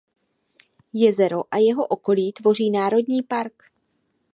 Jezero 0.93 1.43
a 1.51 1.57
jeho 1.57 1.87
okolí 1.87 2.31
tvoří 2.33 2.69
národní 2.69 3.23
park. 3.23 3.63